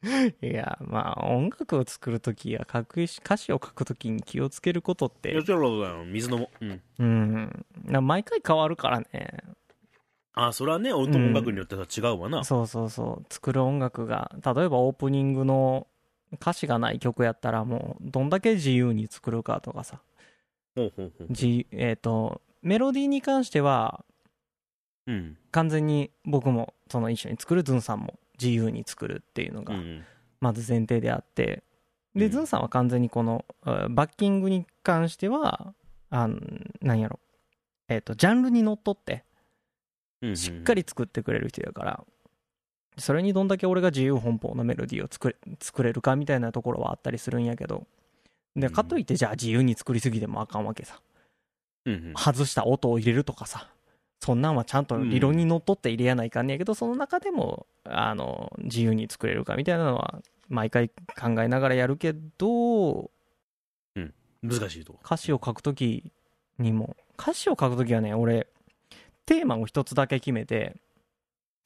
[0.42, 6.06] いや、まあ、音楽を作るときや書く歌詞を書くときに気をつけることってよ、ちろろだよ。
[6.06, 6.66] 水飲もう。
[6.66, 6.82] うん。
[7.00, 7.66] うん。
[7.84, 9.38] な毎回変わるからね。
[10.34, 12.44] あ、それはね、音音楽によっては違うわな。
[12.44, 13.34] そうそうそう。
[13.34, 15.88] 作る音楽が、例えばオープニングの
[16.34, 20.02] 歌詞がない曲やったらもう、どんだけ自由に作るかとかさ。
[20.76, 21.28] ほうほうほう。
[21.30, 24.04] じえっ、と、メロディーに関しては、
[25.06, 25.38] うん。
[25.52, 30.04] 完全に僕もその一緒に作るズンさんも自由に作るっていうのがうん。
[30.40, 31.64] まず前提であって、
[32.16, 35.74] で、うんズンさんは完全にこのあバッキングに関しては
[36.10, 37.20] あんなんやろ
[37.88, 39.24] えっ、とジャンルにのっとってうん。
[40.36, 42.04] しっかり作ってくれる人やから、
[42.98, 47.86] それにどんだけ俺が自由奔放なメロディーを作れ作れるかみたいなところはあったりするんやけど。
[48.56, 51.02] でかといってじゃあ自由に作りすぎてもあかんわけさ。
[52.16, 53.68] 外した音を入れるとかさ。
[54.22, 63.12] そんなんはちゃんと理論にのっとって入れやないかんねやけど、その中でもあの自由に作れるかみたいなのは毎回考えながらやるけど
[64.42, 65.00] 難しいとこ。
[65.04, 66.10] 歌詞を書くとき
[66.58, 68.48] にも歌詞を書くときはね俺
[69.26, 70.76] テーマを一つだけ決めて、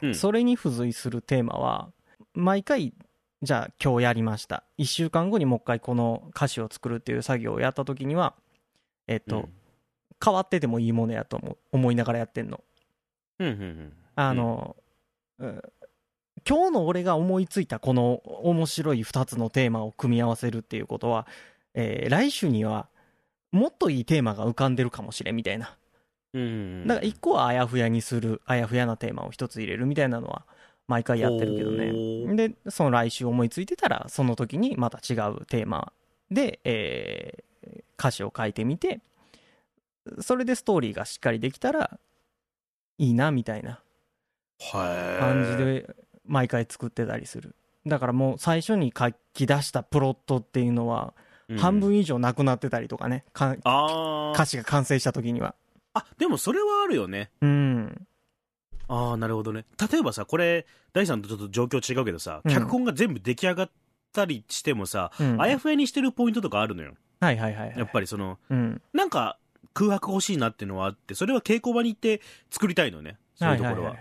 [0.02, 1.91] うんそれに付随するテーマは
[2.36, 2.93] 毎回
[3.41, 4.63] じゃあ今日やりました。
[4.78, 8.36] 1週間後にもう一回この歌詞を作るっていう作業をやった時には、
[9.08, 9.50] えっと、
[10.24, 12.63] 変わっててもいいものやと思う思いながらやってんの。
[13.39, 13.48] うん。
[13.48, 13.54] うん。
[13.54, 13.93] うんうん。
[14.15, 14.76] あの、
[15.39, 15.62] うん
[16.48, 21.28] 今日の俺が思いついたこの面白い2つのテーマを組み合わせるっていうことは、
[21.74, 22.88] えー来週には
[23.52, 25.76] もっといいテーマが浮かんでるかもしれんみたいな。
[26.38, 26.88] うんうんうん。
[26.88, 30.45] だから1個はあやふやにする、あやふやなテーマを1つ入れるみたいなのは
[30.88, 31.89] 毎回やってるけどほね。
[32.34, 35.91] うで、その来週思いついてたら、その時にまた違うテーマ
[36.32, 37.47] で、えー
[38.00, 39.02] 歌詞を書いてみて、
[40.19, 42.00] それでストーリーがしっかりできたら
[42.97, 43.82] いいなみたいな
[44.71, 45.19] はい。
[45.19, 45.95] 感じで
[46.26, 47.56] 毎回作ってたりする。
[47.86, 51.13] だからもう最初に書き出したプロットっていうのは
[51.50, 55.56] うん半分以上なくなってたりとかね、かあ歌詞が完成した時には。
[55.98, 56.06] あ。
[56.10, 57.32] あ、でもそれはあるよね。
[57.42, 58.08] うん。
[58.88, 59.66] ああ、なるほどね。
[59.92, 63.72] 例えばさ、これ、大さんとちょっと状況違うけどさ、うん脚本が全部出来上がっ
[64.14, 66.94] たりしてもさ、うんあやふやにしてるポイントとかあるのよ。
[67.20, 67.78] はいはいはいはい。
[67.78, 68.82] やっぱりその、うん。
[68.94, 69.38] なんか
[69.74, 73.18] 空白欲しいなっていうのはあって、それは稽古場に行って作りたいのね。
[73.36, 73.92] そういうところは。
[73.92, 74.00] いいい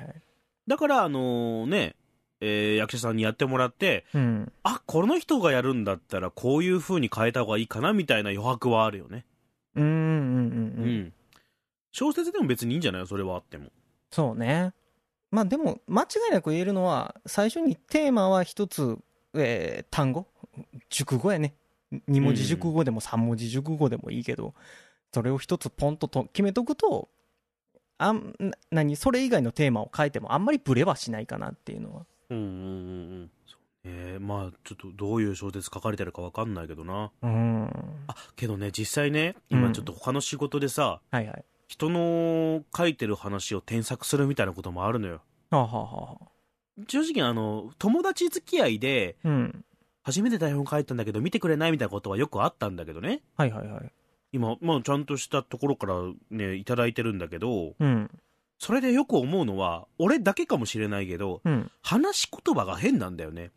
[0.66, 1.94] だから、あのね、
[2.40, 4.52] えー役者さんにやってもらって、うん。
[4.62, 9.24] あ、この人がやるんだったらこういう風に変えた方がいいかなみたいな余白はあるよね。
[9.74, 11.12] うんうんうんううん。
[12.04, 12.06] ん。
[12.08, 13.06] 小説でも別にいいんじゃない？
[13.06, 13.70] それはあっても。
[14.10, 14.72] そうね。
[15.30, 18.98] まあでも、間違いなく言えるのは、最初にテーマは一つ、
[19.34, 20.26] えー単語？
[20.88, 21.54] 熟語やね。
[22.08, 24.54] 二文字熟語でも三文字熟語でもいいけど、
[25.12, 27.08] それを一つポンとと決めとくと、
[27.98, 28.96] あん、な何？
[28.96, 32.06] それ以外のテーマを変えてもあんまりブレはしないかなっていうのは。
[32.30, 32.62] うんうんうんう
[33.24, 33.30] ん。
[33.46, 34.18] そうね。
[34.18, 37.10] まあ、ちょっとどういう小説書かれてるかわかんないけどな。
[37.22, 37.64] うん。
[38.08, 41.44] あ、けどね、実際ね、うん今ちょっと他の仕事でさ、はいはい。
[41.66, 45.20] 人の書いてる話を添削するみたいなこともあるのよ。
[45.50, 46.28] はあ、はあはあ、
[46.88, 49.64] 正直あの、友達付き合いで、うん。
[50.02, 53.22] 初めて台本書いたんだけど見てくれないみたいなことはよくあったんだけどね。
[53.36, 53.92] はいはいはい。
[54.32, 55.94] 今、まあちゃんとしたところから
[56.30, 58.10] ね、いただいてるんだけど、うん。
[58.58, 61.70] それでよく思うのは、俺だけかもしれないけど、うん。
[61.82, 63.50] 話し言葉が変なんだよね。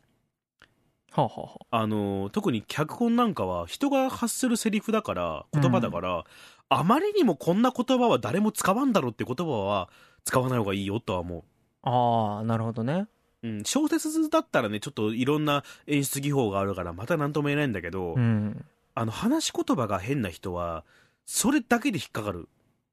[1.11, 6.25] はあ、はあはあ、あの、特に脚本なんかは人が発するセリフだから、言葉だから、
[6.69, 9.89] あまりにもこんな言葉は誰も使わんだろうって言葉は
[10.23, 11.43] 使わない方がいいよとは思
[11.81, 13.07] ああ、なるほどね。
[13.43, 13.47] う。
[13.47, 18.65] うん、小説だったらね、ちょっといろんな演出技法があるから、また何とも言えないんだけど、うん。
[18.95, 20.83] あの、話し言葉が変な人は、
[21.25, 22.49] それだけで引っかかる。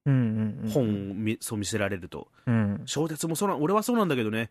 [0.06, 0.70] うんうんうん。
[0.70, 2.28] 本を見そう見せられると。
[2.46, 2.82] うん。
[2.86, 4.50] 小説もそうな、俺はそうなんだけどね、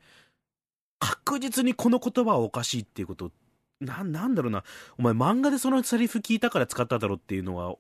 [1.00, 3.32] 確実にこの言葉はおかしいっていうこと、
[3.80, 4.64] な、なんだろうな、
[4.98, 7.78] お前漫画でそのセリフ聞いたから使っただろっていうのは、うん。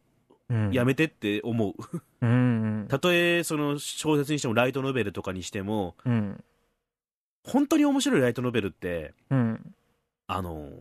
[0.71, 1.73] やめてって思う。
[2.21, 2.29] うん
[2.81, 2.87] うん。
[2.87, 6.43] たとえ、その小説にしてもライトノベルとかにしても、うん。
[7.43, 9.75] 本当に面白いライトノベルって、うん。
[10.27, 10.71] あのー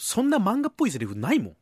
[0.00, 1.56] そんな漫画っぽいセリフないもん。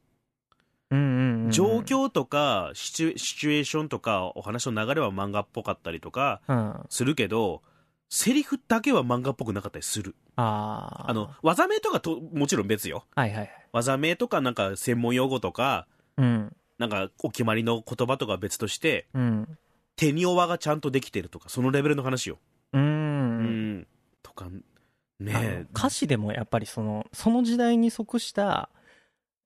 [0.90, 1.50] うんうんうん。
[1.50, 6.74] 状況とかシチュ、エーションとか、お話の流れは漫画っぽかったりとかうん。
[6.90, 7.62] するけど、
[8.10, 10.14] セリフだけは漫画っぽくなかったりする。
[10.36, 13.04] あの、技名とかと、もちろん別よ。
[13.14, 13.50] はいはいはい。
[13.72, 15.86] 技名とかなんか専門用語とか、
[16.18, 16.56] うん。
[16.78, 19.58] なんかお決まりの言葉とかは別として、うん。
[19.96, 22.38] 手におわがちゃんとできてるとか、そのレベルの話よ。
[22.72, 22.78] う。
[22.78, 23.86] うんん。
[24.22, 25.66] とか、あね。
[25.74, 28.68] 歌詞でもやっぱりその、その時代に即した、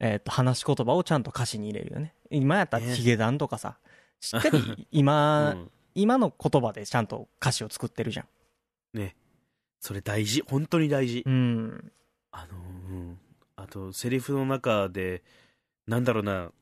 [0.01, 2.15] えっと、話し言葉をちゃんと歌詞に入れるよね。
[2.31, 3.79] 今やったらねヒゲダンとかさ、
[4.21, 8.99] しっかりう今、ん今の言葉でちゃんと歌詞を作ってるじゃん。
[8.99, 9.17] ね。
[9.81, 10.43] それ大事。
[10.47, 11.23] 本当に大事。
[11.27, 11.93] うん。
[12.31, 13.19] あのうん。
[13.57, 15.23] あと、セリフの中で、
[15.87, 16.53] なんだろうな、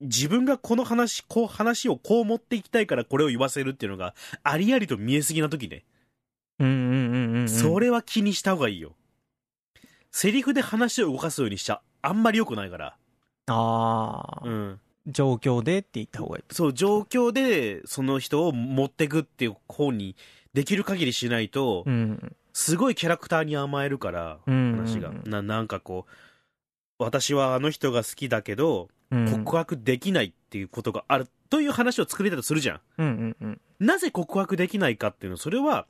[0.00, 5.84] 自分がこの話、こう話をこう持っていきたいからこれを言わせるっていうのが、ありありと見えすぎな時ね。
[6.58, 7.48] うんうんうんうんうん。
[7.48, 8.94] それは気にした方がいいよ。
[10.10, 12.96] セリフで話を動かすようにしちゃ、あんまり良くないから。
[13.46, 14.80] ああ、うん。
[15.06, 16.54] 状況でって言った方がいい。
[16.54, 20.16] そう、状況で、その人を持ってくっていう方に、
[20.52, 22.36] できる限りしないと、うん。
[22.52, 25.12] すごいキャラクターに甘えるから、うん話が。
[25.24, 26.12] な、なんかこう、
[26.98, 28.88] 私はあの人が好きだけど、うん。
[29.10, 32.80] 告白できないっていうことがあるという話を作りたいとするじゃん。
[32.98, 33.60] うんうんうん。
[33.80, 35.86] なぜ告白できないかっていうのは、それは、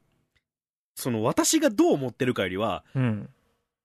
[0.94, 3.28] その私がどう思ってるかよりは、うん。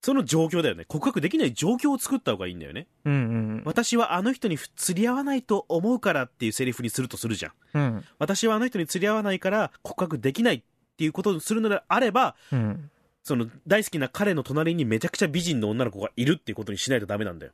[0.02, 0.86] その状況だよね。
[0.86, 2.88] 告白できない状況を作った方がいいんだよね。
[3.06, 7.54] うんうん私はあの人に釣り合わないと思うからっていうセリフにするとするじゃん。
[7.74, 8.06] うん。
[8.20, 10.64] 私はあの人に釣り合わないから告白できないっ
[10.98, 12.92] ていうことをするのであれば、うん。
[13.24, 17.54] その大好きな彼の隣にめちゃくちゃ美人の女の子がいるっていうことにしないとダメなんだよ。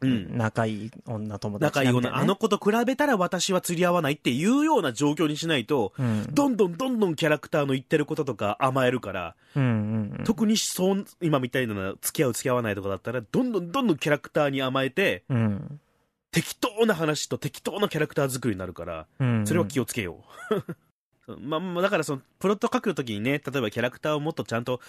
[0.00, 0.32] うんうんうんうんうんうん。
[0.32, 10.24] うん仲いい女友達仲いいような、みたなねあの、子と比べたら私は釣り合わないっていうような状況にしないと、うん、どんどんどんどんキャラクターの言ってることとか甘えるから、うんうんうん。
[10.24, 15.80] 特にそう、今みたいな付き合う付き合わないとかだったら、どんどんどんどんキャラクターに甘えて、うん。
[16.30, 19.46] 適当な話と適当なキャラクター作りになるから、うん。
[19.46, 20.62] それは気をつけよう。
[21.26, 24.80] そ うまあまあ、だからその、プロット書くときにね、例えばキャラクターをもっとちゃんと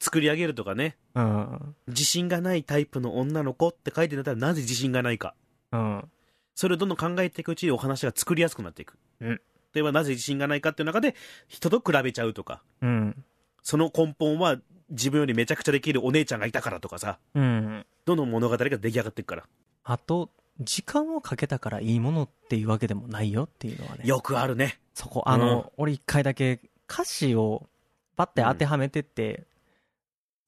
[0.00, 1.74] 作り上げるとかね、うん。
[1.88, 5.34] 自信がないタイプの女の子って書いてんだったら、なぜ自信がないか。
[5.72, 6.08] うん。
[6.54, 8.98] それをどんどん考えていくうちにお話が作りやすくなっていく。
[9.20, 9.40] うん
[9.74, 11.14] 例えばなぜ自信がないかっていう中で、
[11.46, 13.24] 人と比べちゃうとか、うん。
[13.62, 14.56] その根本は
[14.90, 17.86] 自分よりめちゃくちゃできるお姉ちゃんがいたからとかさ、うん。
[18.06, 19.44] どんどん物語が出来上がっていくから。
[19.84, 20.30] あと、
[20.60, 24.02] 時間をかけたからいいものっていうわけでもないよっていうのはね。
[24.04, 24.80] よくあるね。
[24.94, 27.68] そこ、あの、俺一回だけ歌詞を
[28.16, 29.44] パッて当てはめてって、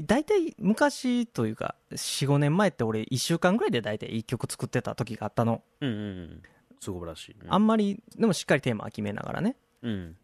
[0.00, 5.62] 大体昔というか、4、5年前って俺1週間ぐらいで大体1曲作ってた時があったの。
[5.80, 6.42] うんうんうん。
[6.80, 7.36] すごいらしい。
[7.48, 9.56] あんまり、でもしっかりテーマは決めながらね。
[9.82, 10.16] うん。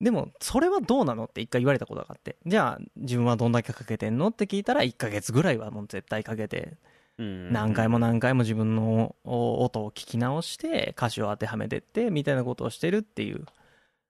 [0.00, 2.36] でも、それはどうなのって一回言われたことがあって。
[2.46, 6.76] じゃあ、自分はどんだけかけてんのって聞いたら、1ヶ月ぐらいはもう絶対かけて、
[7.18, 7.52] うん。
[7.52, 13.44] 何回も何回も自分の音を聞き直して、歌詞を当てはめてって、みたいなことをしてるっていう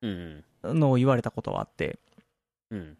[0.02, 0.44] うん。
[0.62, 1.98] のを言われたことはあって、
[2.70, 2.96] うん。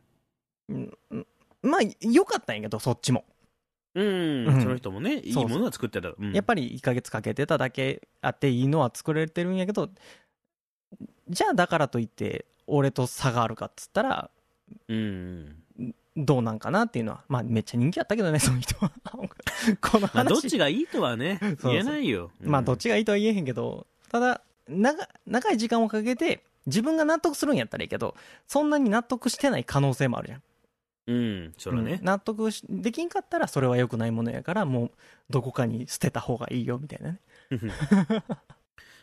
[0.69, 1.27] うん
[1.63, 3.25] まあ、良かったんやけど、そっちも。
[3.95, 4.47] うん。
[4.47, 6.09] うんその人もね、いいものは作ってた。
[6.09, 9.91] うんやっぱり1ヶ月かけてただけあっていいのは作れてるんやけど、
[11.29, 14.31] じゃあだからといって、俺と差があるかっつったら、
[14.89, 15.57] うん。
[16.17, 18.91] どうなんかなっていうのは、まあめっちゃ人気あったけどね、 その人は。
[19.81, 20.15] この話。
[20.15, 22.31] まあ、どっちがいいとはね、言えないよ。
[22.41, 28.15] まあどっちがいいとは言えへんけど、ただ、長長い時間をかけて、自分が納得するんやったらいいけど、
[28.47, 30.43] そんなに納得してない可能性もあるじゃん。
[31.07, 31.53] うん。
[31.59, 32.05] そらねうん。
[32.05, 34.91] 納得しできんかったらそれは良くないものやから、もう
[35.31, 37.21] どこかに捨てた方がいいよみたいなね。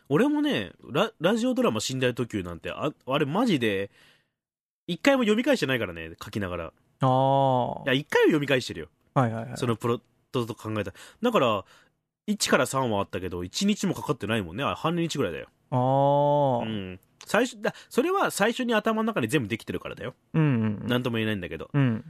[0.10, 3.92] 俺もねラ、ラジオドラマ寝台特急なんて、ああれマジで、
[4.88, 6.66] 一回も読み返してないからね、書きながら。
[6.66, 6.70] い
[7.02, 7.84] ああ。
[7.88, 8.88] や、一回は読み返してるよ。
[9.14, 9.58] はいはいはい。
[9.58, 10.98] そのプロットと考えたら。
[11.22, 11.66] だから、
[12.28, 14.64] 1から3はあったけど、1日もかかってないもんね。
[14.64, 15.48] あ半日ぐらいだよ。
[15.72, 16.66] ああ。
[16.66, 16.66] う。
[16.66, 17.00] ん。
[17.26, 20.14] 最初、だそれは最初に頭の中に全部できてるからだよ。
[20.34, 20.88] うんうん。
[20.88, 21.70] なんとも言えないんだけど。
[21.74, 22.06] うん。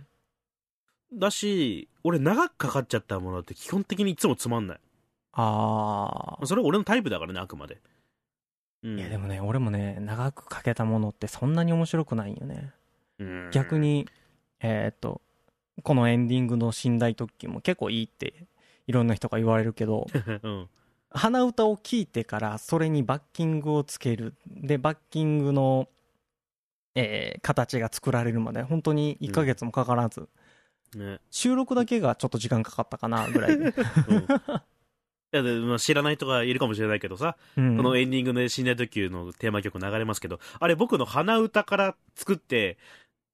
[1.13, 4.79] だし、俺長くかかっちゃったものって基本的にいつもつまんない。
[5.33, 6.45] ああ。
[6.45, 7.79] それは俺のタイプだからね、あくまで。
[8.83, 8.99] うん。
[8.99, 12.71] いやでもね、俺もね、長くかけたものってそんなに面白くないんよね。
[13.19, 13.79] うん逆。
[13.79, 14.07] に、
[14.59, 15.21] えーっと、
[15.83, 18.33] このエンディングの寝台特急も結構いいって、
[18.87, 20.07] いろんな人が言われるけど、
[20.43, 20.69] うん。
[21.09, 24.35] 鼻歌を聴いてからそれにバッキングをつける。
[24.47, 25.87] で、バッキングの、
[26.95, 30.27] えー形が作られるまで本当に1ヶ月もかからず、
[30.95, 31.19] ね。
[31.29, 33.65] 収録だけがちょっと時間かかったかなぐらいで。
[33.65, 33.73] うん。
[35.33, 42.77] いやでまあ、知らない人がいるかもしれないけどさ、うんこのエンディングで寝台特急のテーマ曲流れますけど、あれ僕の鼻歌から作って、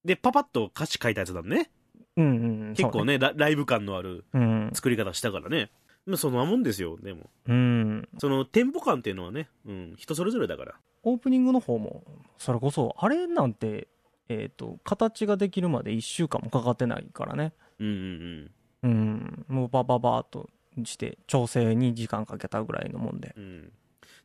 [0.04, 1.70] で、パパッと歌詞書いたやつなんね。
[2.18, 4.26] うんうん、結構ねラ、ライブ感のある。
[4.74, 5.72] 作り方したからね。
[6.06, 7.30] まあそんなもんですよ、でも。
[7.48, 8.10] うん。
[8.18, 10.76] そのテンポ感っていうのはね、うん、人それぞれだから。
[11.04, 12.04] オープニングの方も、
[12.38, 13.88] それこそ、あれなんて、
[14.30, 17.54] えっ、と、形ができるまで1週間もかかってないからね。
[17.80, 18.52] うんうん
[18.84, 19.46] うん。
[19.48, 20.50] もうバババーっと
[20.86, 23.34] して、調整に時間かけたぐらいのもんで。
[23.38, 23.44] うん。
[23.44, 23.62] うん。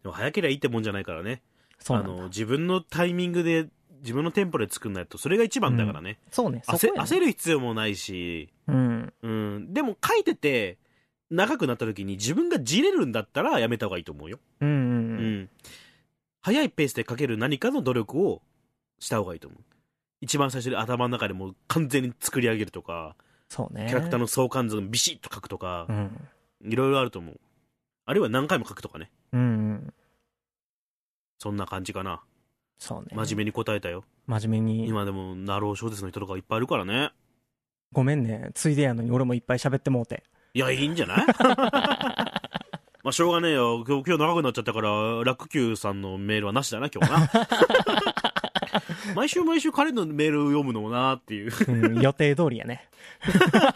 [0.03, 1.43] でも早ければいいってもんじゃないからね。
[1.79, 3.69] そうなんだあの、自分のタイミングで、
[4.01, 6.21] 自分のテンポで作んないと、それが一番だからね。
[6.31, 9.13] そうね、そこ焦やね焦る必要もないし、うん。
[9.23, 9.75] うん。
[9.75, 10.79] でも書いてて、
[11.31, 14.39] 長くなった時に自分がじれるんだったらやめた方がいいと思うよ。
[14.61, 15.41] うんうんううん。
[15.43, 15.51] ん。
[16.41, 18.43] 早いペースで書ける何かの努力を
[18.99, 19.61] した方がいいと思う。
[20.21, 23.15] 一番最初に頭の中でもう完全に作り上げるとか、
[23.49, 23.87] そうね。
[23.89, 26.29] キャラクターの相関図をビシッと書くとかう、ん。
[26.65, 27.41] いろいろあると思う。
[28.07, 29.11] あるいは何回も書くとかね。
[29.33, 29.95] うんうん。
[31.39, 32.23] そんな感じかな。
[32.79, 33.09] そうね。
[33.15, 34.05] 真面目に答えたよ。
[34.27, 34.89] 真面目に。
[34.89, 37.11] 今でも、ナロー小説の人とかいっぱいいるからね。
[37.93, 38.51] ごめんね。
[38.55, 40.25] ついでやのに俺もいっぱい喋ってもうて。
[40.55, 41.27] いや、いいんじゃない？
[43.05, 43.85] まあ、しょうがねえよ。
[43.87, 47.31] 今日、今日長くなっちゃったから、ラック Q さんのメールはなしだな、今日はな。
[49.15, 51.53] 毎週毎週彼のメールを読むのもなっていう。
[51.69, 52.89] うん、予定通りやね。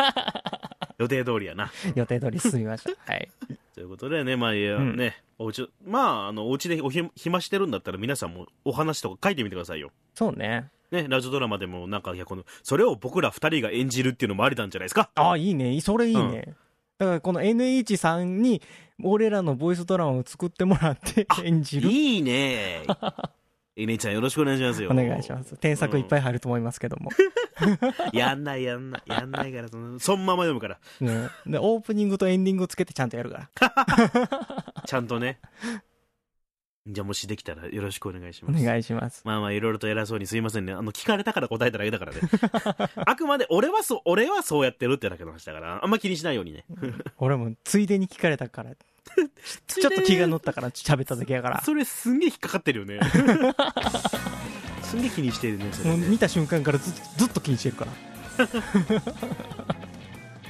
[0.98, 1.70] 予定通りやな。
[1.94, 3.12] 予定通り進みました。
[3.12, 3.28] はい。
[3.74, 9.90] ということでね、まあ、いや、うんね、おうち、まあ、あの、お家でおひ暇してるんだったら皆さんもお話とか書いてみてくださいよ。
[10.14, 10.68] そうね。
[10.90, 15.08] ね、ラジオドラマでもなんか、いや、この、それを僕ら二人が演じるっていうのもありなんじゃないですか？
[15.14, 15.80] ああ、いいね。
[15.80, 16.54] それいいね。
[17.02, 18.62] だからこの NH さんに
[19.02, 21.90] 俺らのボイスドラマを作ってもらって演じる。
[21.90, 22.84] いいね。
[23.74, 24.90] えねちゃんよろしくお願いしますよ。
[24.90, 25.56] お願いします。
[25.56, 27.10] 添削いっぱい入ると思いますけども。
[28.12, 29.02] やんないやんない。
[29.06, 30.78] やんないから、その、そのまま読むから。
[31.00, 34.82] ね、で、オープニングとエンディングつけてちゃんとやるから。
[34.86, 35.40] ちゃんとね。
[36.84, 38.64] じゃあもしできたらよろしくお願いしおます。
[38.64, 39.22] 願いします。
[39.24, 40.72] まあまあいろいろと偉そうにすいませんね。
[40.72, 42.20] あの、聞かれたから答えただけだからね。
[43.06, 46.64] あくまで俺はそう、俺はそうやってるってだけの話だから、あんま気にしないようにね。
[47.18, 48.72] 俺もついでに聞かれたから、
[49.68, 51.60] ちょっと気が乗ったから喋っただけやから。
[51.62, 52.98] それすんげえ引っかかってるよね。
[54.82, 57.92] すんげえ気にしてるね、それねもう見た瞬間からずずっと気にしてるから。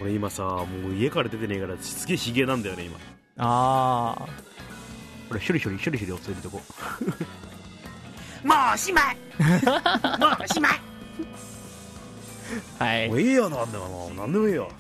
[0.01, 2.99] 俺今さ、もう家から出てねえから、すげえヒゲなんだよね、今。
[3.37, 4.27] ああ。
[5.33, 6.61] これ、ひょりひょりひょりひょり押せるとこ。
[8.45, 9.17] もうおしまい
[10.21, 10.81] もうおしまい
[12.79, 13.15] はいも。
[13.15, 14.71] ういいよ、なんでも、もう、なんでもいいよ。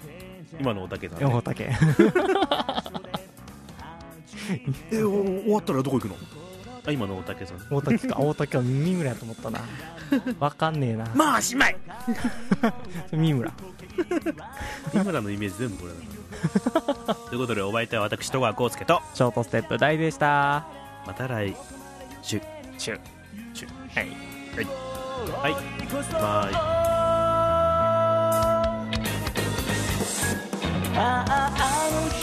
[0.60, 1.24] 今のおたけさん、ね。
[1.24, 1.70] 大竹。
[4.90, 6.16] え、お終わったらどこ行くの？
[6.86, 7.58] あ、今のおたけさん。
[7.70, 8.18] 大竹か。
[8.18, 9.60] 大竹は三村やと思ったな。
[10.40, 11.04] わかんねえな。
[11.14, 11.76] もうおしまい
[13.12, 13.52] 三村。
[14.94, 15.98] 井村のイメージ全部これだ
[17.06, 17.14] な。
[17.14, 20.66] ということで、お相手は私、戸川浩介と、ショートステップ大でした。
[21.06, 21.54] また来
[22.22, 22.40] 週。
[22.78, 23.00] チュ。
[23.54, 24.08] チュはい。
[25.42, 25.54] はい。
[26.12, 26.82] バイ。
[30.94, 32.21] あああの日